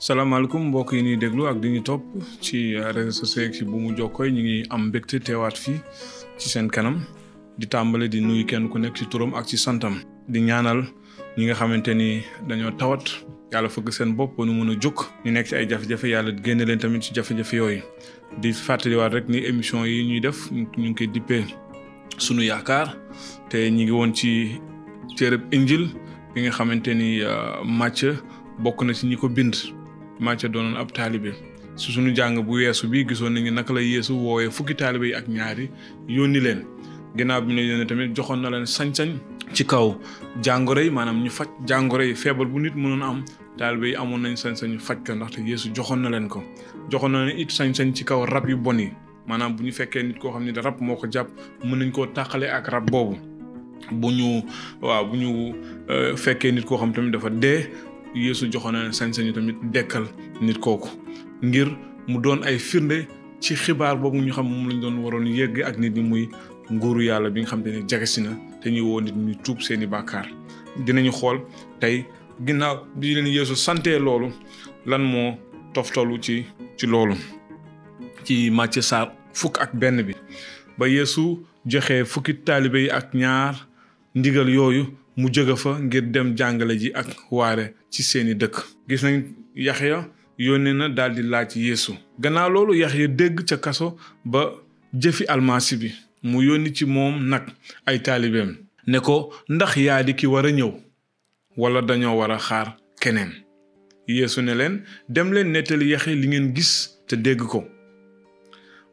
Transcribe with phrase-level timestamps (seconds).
[0.00, 2.02] salaamaaleykum mbokk yi ñuy déglu ak di ñu topp
[2.40, 5.76] ci réseaux sociaux ci bu mu jokkooy ñu ngi am mbégte teewaat fii
[6.38, 7.02] ci seen kanam
[7.58, 10.84] di tàmbale di nuyu kenn ku nekk ci turam ak ci santam di ñaanal
[11.36, 13.04] ñi nga xamante ni dañoo tawat
[13.52, 16.64] yàlla fëgg seen bopp nu mun a jóg ñu nekk ci ay jafe-jafe yàlla génne
[16.64, 17.82] leen tamit ci jafe-jafe yooyu.
[18.40, 21.44] Di fàttaliwaat rek ni émission yi ñuy def ñu ngi koy dippee
[22.16, 22.96] sunu yaakaar
[23.50, 24.60] te ñi ngi woon ci
[25.16, 25.90] téereb injil
[26.34, 27.20] bi nga xamante ni
[27.66, 28.16] Macë
[28.60, 29.56] bokk na ci ñi ko bind
[30.20, 31.32] Macë doonoon ab taalibe.
[31.76, 35.14] Su suñu jàng bu weesu bi gisoon nañu naka la yeesu woowee fukki taalibe yi
[35.14, 35.70] ak ñaari
[36.08, 36.64] yónni leen.
[37.16, 39.16] Ginnaaw bi ñu yónnee tamit joxoon na leen sañ-sañ
[39.54, 39.96] ci kaw
[40.42, 43.24] jàngoro yi maanaam ñu faj jàngoro yi feebar bu nit mënoon am.
[43.58, 46.42] Taalibe yi amoon nañ sañ-sañ faj ko ndaxte yeesu joxoon na leen ko.
[46.90, 48.90] Joxoon na leen it sañ-sañ ci kaw rab yu bon yi.
[49.26, 51.28] Maanaam bu ñu fekkee nit koo xam ne rab moo ko jàpp
[51.64, 53.16] mën nañ koo tàqale ak rab boobu.
[53.92, 54.42] Bu ñu
[54.82, 55.54] waaw bu ñu
[56.16, 57.66] fekkee nit koo xam tamit dafa dee
[58.14, 60.06] yeesu joxoon na leen sañ-sañu tamit dekkal
[60.40, 60.88] nit kooku
[61.42, 61.68] ngir
[62.08, 63.06] mu doon ay firnde
[63.40, 66.28] ci xibaar boobu ñu xam moom lañ doon waroon yegg ak nit ñi muy
[66.70, 68.30] nguuru yàlla bi nga xam te ne jagesi na
[68.62, 70.26] te ñuy woo nit ñi tuub seeni bàkkaar
[70.84, 71.38] dinañu xool
[71.80, 72.04] tey
[72.46, 74.28] ginnaaw bi leen yeesu santee loolu
[74.86, 75.34] lan moo
[75.74, 76.44] toftalu ci
[76.76, 77.14] ci loolu
[78.24, 80.14] ci Macë saar fukk ak benn bi
[80.78, 83.54] ba yeesu joxe fukki taalibe yi ak ñaar
[84.14, 84.84] ndigal yooyu
[85.16, 88.56] mu jóge fa ngir dem jàngale ji ak waare ci seeni dëkk.
[88.88, 89.22] Gis nañ
[89.54, 90.08] Yaxya
[90.38, 91.92] yónnee na daal di laaj yeesu.
[92.18, 94.52] Gannaaw loolu Yaxya dégg ca kaso ba
[94.94, 95.90] jëfi almasi bi.
[96.22, 97.42] Mu yónni ci moom nag
[97.86, 98.56] ay taalibeem.
[98.86, 100.72] Ne ko ndax yaa di ki war a ñëw?
[101.56, 103.32] Wala dañoo war a xaar keneen?
[104.06, 107.64] Yeesu ne leen dem leen nettali Yaxya li ngeen gis te dégg ko.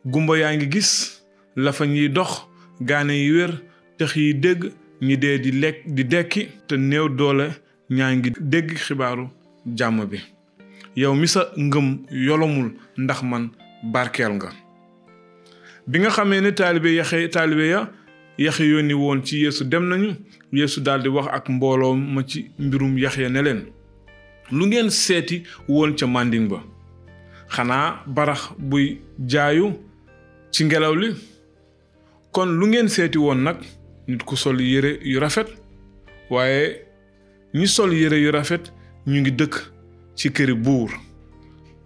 [0.06, 1.22] Gumba yaa ngi gis
[1.56, 2.46] lafañ yi dox
[2.82, 3.52] gaane yi wér
[3.98, 7.48] tëx yi dégg ñi dee di lekk di dekki te néew doole
[7.90, 9.28] ñaa ngi dégg xibaaru
[9.78, 10.20] jàmm bi.
[10.96, 13.50] Yow mi sa ngëm yolomul ndax man
[13.94, 14.50] barkeel nga.
[15.88, 17.90] Bi nga xamee ne taalibe yaxe taalibe ya
[18.38, 18.62] yaxe
[18.94, 20.16] woon ci yeesu dem nañu.
[20.52, 23.62] Yeesu daldi wax ak mbooloo ma ci mbirum yaxe ne leen
[24.52, 26.64] lu ngeen seeti woon ca màndin ba.
[27.50, 28.98] Xanaa barax buy
[29.28, 29.74] jaayu
[30.52, 31.14] ci ngelaw li?
[32.32, 33.58] Kon lu ngeen seeti woon nag
[34.08, 35.48] nit ku sol yére yu rafet
[36.30, 36.82] waaye
[37.54, 38.72] ñi sol yére yu rafet
[39.08, 39.56] ñu ngi dëkk
[40.16, 40.90] ci këri buur.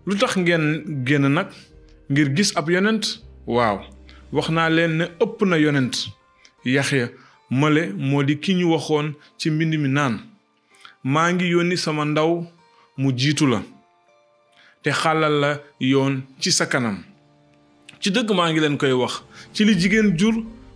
[0.06, 1.48] Lu tax ngeen génn nag
[2.10, 3.22] ngir gis ab yonent?
[3.48, 3.80] Waaw
[4.32, 5.92] wax naa leen ne ëpp na yonent.
[6.66, 7.10] Yaxya
[7.50, 10.20] male moo di ki ñu waxoon ci mbind mi naan
[11.04, 12.46] maa ngi yónni sama ndaw
[12.98, 13.62] mu jiitu la
[14.84, 17.04] te xàllal la yoon ci sa kanam.
[18.00, 19.22] Ci dëgg maa ngi leen koy wax.
[19.54, 20.34] Ci li jigéen jur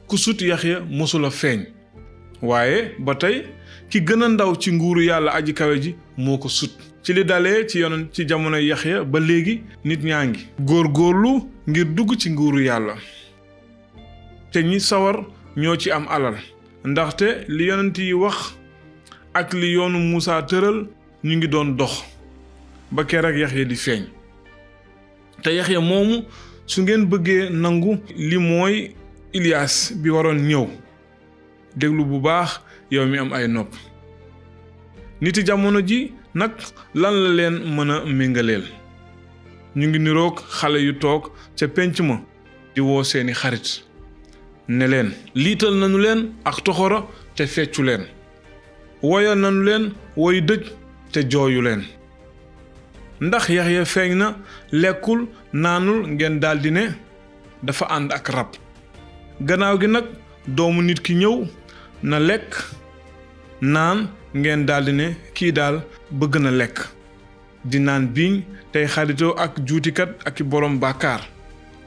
[0.08, 1.66] ku sut Yaxya mosula feeñ.
[2.42, 3.44] Waaye ba tey
[3.90, 6.72] ki gën a ndaw ci nguuru yàlla aji kawe ji moo ko sut.
[7.04, 11.86] Ci li dalee ci yoon ci jamono Yaxya ba léegi nit ñaa ngi góor-góorlu ngir
[11.96, 12.96] dugg ci nguuru yàlla.
[14.52, 15.26] Te ñi sawar
[15.58, 16.36] ñoo ci am alal.
[16.86, 18.54] Ndaxte li yonent yi wax
[19.34, 20.88] ak li yoonu Muusaa tëral
[21.24, 22.04] ñu ngi doon dox
[22.92, 24.04] ba Yaxya di feeñ.
[25.44, 26.24] Te Yaxya moomu
[26.66, 28.96] su ngeen bëggee nangu li mooy
[29.38, 30.66] Ilias bi waroon ñëw.
[31.76, 33.74] Déglu bu baax yow mi am ay nopp.
[35.22, 36.52] Niti jamono ji nag
[37.02, 38.64] lan la leen mën a méngaleel?
[39.76, 41.24] Ñu ngi niroog xale yu toog
[41.58, 42.18] ca pénc ma
[42.74, 43.68] di woo seeni xarit.
[44.68, 45.10] Ne leen
[45.44, 47.00] liital nañu leen ak toxoro
[47.36, 48.04] te feccu leen.
[49.04, 49.84] Woyal nañu leen
[50.16, 50.64] woy dëj
[51.12, 51.84] te jooyu leen.
[53.20, 54.28] Ndax Yaxya feeñ na
[54.72, 56.84] lekkul naanul ngeen daldi ne
[57.64, 58.52] dafa ànd ak rab.
[59.42, 60.06] Gannaaw gi nag
[60.48, 61.46] doomu nit ki ñëw
[62.04, 62.56] na lekk
[63.62, 65.82] naan ngeen daldi ne kii daal
[66.12, 66.78] bëgg na lekk.
[67.66, 71.22] Di naan biiñ tey xaritoo ak juutikat ak i boroom bàkkaar.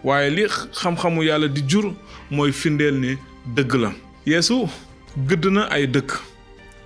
[0.04, 1.94] Waaye li xam-xamu yàlla di jur
[2.30, 3.16] mooy findeel ne
[3.56, 3.92] dëgg la.
[4.26, 4.66] Yeesu
[5.28, 6.10] gëdd na ay dëkk.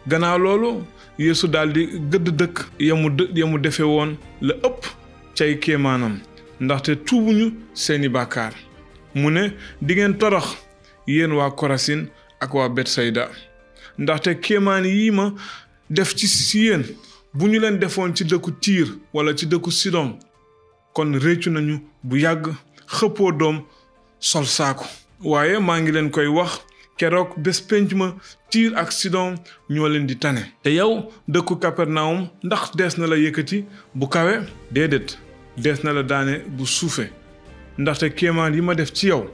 [0.09, 0.85] Gannaaw loolu
[1.19, 4.87] yeesu daldi gëdd dëkk yamu yamu defe woon la ëpp
[5.35, 6.21] cay kéemaanam.
[6.61, 8.53] Ndaxte tuubuñu seeni bàkkaar.
[9.15, 10.57] Mu ne di ngeen torox
[11.07, 12.09] yéen waa korasin
[12.41, 13.29] ak waa betsayda
[13.99, 15.33] ndaxte kéemaan yii ma
[15.91, 16.83] def ci si yéen
[17.35, 20.19] bu ñu leen defoon ci dëkku tiir wala ci dëkku sidon
[20.95, 22.49] kon réccu nañu bu yàgg
[22.87, 23.63] xëppoo doom
[24.21, 24.85] sol saako.
[25.25, 26.61] Waaye maa ngi leen koy wax
[26.99, 28.15] keroog bés penc ma
[28.51, 29.35] tiir ak sidon
[29.71, 30.43] ñoo leen di tane.
[30.63, 33.65] Te yow dëkku kapernaum ndax dees na la yëkkati
[33.95, 34.35] bu kawe?
[34.71, 35.19] Déedéet
[35.57, 37.11] dees na la daane bu suufe
[37.79, 39.25] ndaxte kéemaan yi ma def ci yow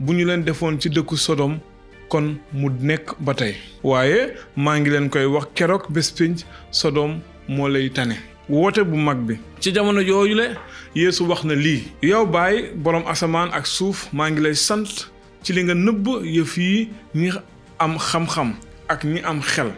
[0.00, 1.58] bu ñu leen defoon ci dëkku sodom
[2.08, 3.54] kon mu nekk ba tey.
[3.82, 6.38] Waaye maa ngi leen koy wax keroog bés pénc
[6.70, 8.16] sodom moo lay tane.
[8.48, 9.34] Woote bu mag bi.
[9.60, 10.46] Ci jamono jooju le
[10.94, 11.82] Yeesu wax na lii.
[12.02, 15.10] Yow baay boroom asamaan ak suuf maa ngi lay sant
[15.42, 17.30] ci li nga nëbb yëf yi ñi
[17.78, 18.54] am xam-xam
[18.88, 19.70] ak ñi am xel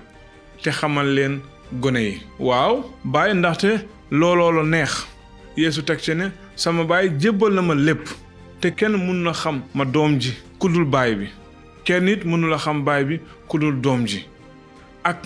[0.63, 1.41] te xamal leen
[1.81, 2.21] gone yi.
[2.39, 5.07] Waaw baay ndaxte looloo la neex.
[5.57, 8.05] Yeesu teg ci ne sama baay jébbal na ma lépp
[8.61, 11.27] te kenn mun na xam ma doom ji ku dul baay bi.
[11.85, 13.17] kenn it mënula xam baay bi
[13.49, 14.21] ku dul doom ji.
[15.03, 15.21] ak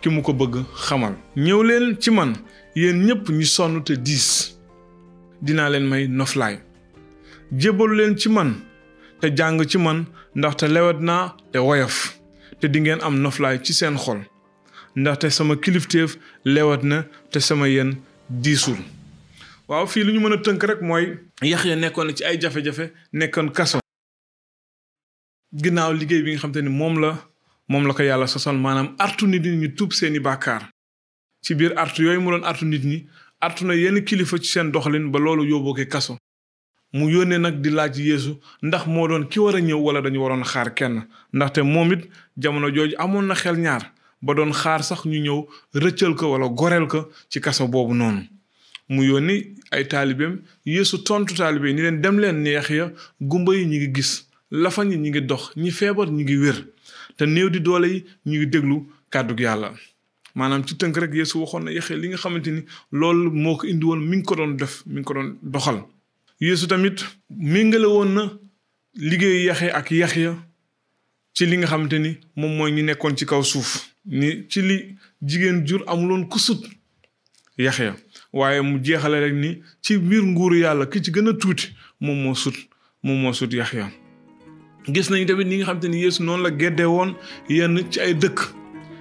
[0.00, 1.14] ki mu ko bëgg xamal.
[1.36, 2.32] ñëw leen ci man
[2.74, 4.58] yéen ñépp ñi sonn te diis.
[5.42, 6.58] dinaa leen may noflaay.
[7.56, 8.50] jébbalu leen ci man
[9.20, 10.04] te jàng ci man
[10.34, 12.18] ndaxte lewet naa te woyof.
[12.60, 14.20] te di ngeen am noflaay ci seen xol.
[14.96, 17.94] ndaxte sama kilifteef lewet na te sama yéen
[18.28, 18.78] diisul.
[19.70, 21.04] Waaw fii lu ñu mën a tënk rek mooy
[21.42, 23.78] Yaxya nekkoon na ci ay jafe-jafe nekkoon kaso.
[25.62, 27.10] Ginnaaw liggéey bi nga xam te ni moom la
[27.70, 30.62] moom la ko yàlla sosal maanaam artu nit ñi ñu tuub seeni bàkkaar.
[31.44, 33.06] Ci biir artu yooyu mu doon artu nit ñi
[33.40, 36.16] artu na yenn kilifa ci seen doxalin ba loolu yóbboo ko kaso.
[36.92, 40.18] Mu yónnee nag di laaj yeesu ndax moo doon ki war a ñëw wala dañu
[40.22, 41.06] waroon xaar kenn?
[41.32, 45.46] Ndaxte moom it jamono jooju amoon na xel ñaar ba doon xaar sax ñu ñëw
[45.74, 48.26] rëccal ko wala goreel ko ci kaso boobu noonu
[48.92, 49.36] mu yónni
[49.74, 50.34] ay taalibeem.
[50.66, 52.86] Yeesu tontu taalibe yi ni leen dem leen neex ya
[53.20, 54.10] gumba yi ñi ngi gis
[54.62, 56.58] lafañ yi ñi ngi dox ñi feebar ñi ngi wér
[57.16, 58.76] te néew di doole yi ñu ngi déglu
[59.12, 59.70] kàddug yàlla.
[60.34, 63.66] Maanaam ci tënk rek yeesu waxoon na yaxee li nga xamante ni loolu moo ko
[63.66, 65.78] indi woon mi ngi ko doon def mi ngi ko doxal.
[66.40, 66.98] Yeesu tamit
[67.30, 68.22] méngale na
[68.94, 70.34] liggéeyu yaxe ak yaxya
[71.34, 75.82] ci li nga xamante ni moom ñi nekkoon ci kaw suuf ni ci li jur
[75.86, 76.60] amuloon ku sut
[77.58, 77.94] yaxya
[78.32, 81.68] waaye mu jeexale rek ni ci biir nguuru yàlla ki ci gën a tuuti
[82.00, 82.54] moom moo sut
[83.02, 83.90] moom moo sut yaxya.
[84.88, 87.14] Gis nañu tamit ñi nga xamante ni yeesu noonu la geddee woon
[87.48, 88.38] yenn ci ay dëkk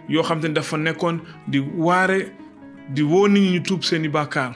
[0.09, 2.31] yoo xamante ni dafa nekkoon di waare
[2.93, 4.55] di woo nit ñu tuub seeni bàkkaar.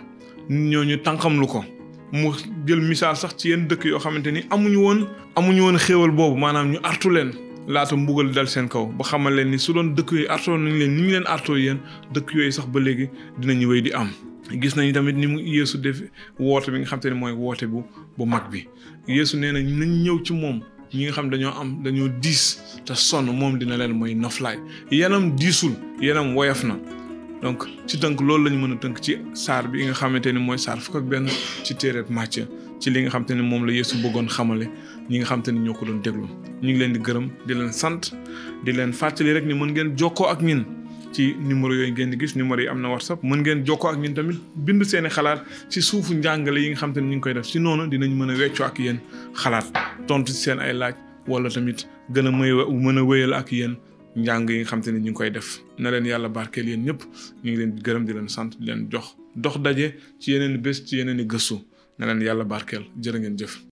[0.50, 1.64] Nit ñooñu ko.
[2.12, 2.30] Mu
[2.68, 6.38] jël misaal sax ci yenn dëkk yoo xamante ni amuñu woon amuñu woon xéewal boobu
[6.38, 7.32] maanaam ñu artu leen
[7.68, 10.78] laata mbugal dal seen kaw ba xamal leen ni su doon dëkk yooyu artoo nañ
[10.80, 11.80] leen ni ñu leen artoo yéen
[12.14, 13.10] dëkk yooyu sax ba léegi
[13.40, 14.10] dinañu wéy di am.
[14.62, 16.02] Gis nañu tamit ni mu yeesu def
[16.40, 17.84] woote bi nga xamante ni mooy woote bu
[18.18, 18.68] bu mag bi.
[19.08, 20.62] Yeesu nee na nañ ñëw ci moom.
[20.94, 24.58] Ñi nga xam dañoo am dañoo diis te sonn moom dina leen mooy noflaay.
[24.92, 26.76] Yanam diisul yanam woyof na.
[27.42, 30.58] Donc ci tënk loolu lañu mën a tënk ci saar bi nga xamante ni mooy
[30.58, 31.28] saar fukk ak benn
[31.64, 32.48] ci téereb Màcce
[32.80, 34.70] ci li nga xamante ni moom la Yeesu bëggoon xamale
[35.10, 36.28] ñi nga xamante ni ñoo ko doon déglu.
[36.62, 38.14] Ñu ngi leen di gërëm di leen sant
[38.64, 40.64] di leen fàttali rek ni mën ngeen jokkoo ak ñin
[41.14, 44.14] ci numéro yooyu ngeen gis numéro yi am na whatsapp mën ngeen jokkoo ak ñun
[44.14, 47.46] tamit bind seeni xalaat ci suufu njàngale yi nga xam ne ñu ngi koy def.
[47.46, 49.00] Si noonu dinañ mën a weccoo ak yéen
[49.36, 49.66] xalaat
[50.08, 50.96] tontu ci seen ay laaj
[51.28, 51.80] wala tamit
[52.14, 53.76] gën a may mën a wéyal ak yéen
[54.16, 55.60] njàng yi nga xam te ne ñu ngi koy def.
[55.78, 57.02] Na leen yàlla barkeel yéen ñëpp
[57.44, 60.58] ñu ngi leen di gërëm di leen sant di leen jox dox daje ci yeneen
[60.62, 61.58] bés ci yeneen i gëstu.
[62.00, 63.54] Na leen yàlla barkeel jërë ngeen jëf